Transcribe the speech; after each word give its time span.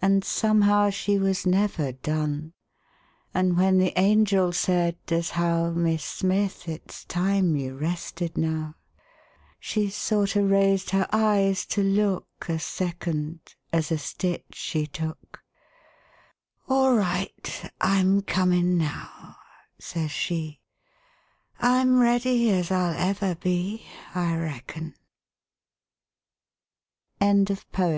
An' 0.00 0.22
somehow 0.22 0.90
she 0.90 1.18
was 1.18 1.44
never 1.44 1.90
done; 1.90 2.52
An' 3.34 3.56
when 3.56 3.78
the 3.78 3.92
angel 3.98 4.52
said, 4.52 4.96
as 5.10 5.30
how" 5.30 5.70
Mis' 5.72 6.04
Smith, 6.04 6.68
it's 6.68 7.04
time 7.04 7.56
you 7.56 7.76
rested 7.76 8.38
now," 8.38 8.76
She 9.58 9.90
sorter 9.90 10.44
raised 10.46 10.90
her 10.90 11.08
eyes 11.12 11.66
to 11.74 11.82
look 11.82 12.28
A 12.48 12.60
second, 12.60 13.40
as 13.72 13.90
a^ 13.90 13.98
stitch 13.98 14.44
she 14.54 14.86
took; 14.86 15.40
All 16.68 16.94
right, 16.94 17.68
I'm 17.80 18.20
comin' 18.22 18.78
now," 18.78 19.34
says 19.80 20.12
she, 20.12 20.60
I'm 21.58 21.98
ready 21.98 22.50
as 22.52 22.70
I'll 22.70 22.96
ever 22.96 23.34
be, 23.34 23.84
I 24.14 24.36
reckon," 24.36 24.94
Albert 27.20 27.48
Bigelow 27.72 27.72
Paine. 27.72 27.94